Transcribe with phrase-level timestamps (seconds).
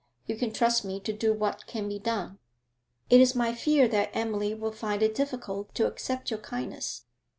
[0.25, 2.39] You can trust me to do what can be done.'
[3.11, 7.05] 'It is my fear that Emily will find it difficult to accept your kindness.'